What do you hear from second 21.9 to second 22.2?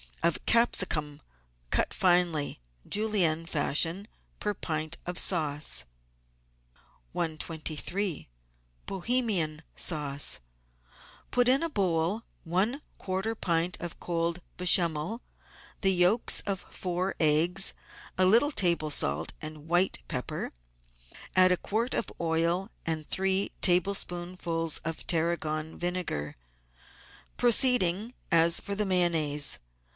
of